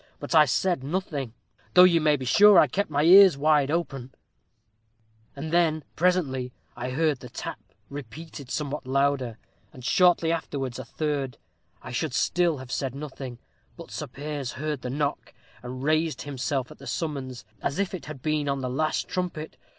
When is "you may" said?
1.83-2.15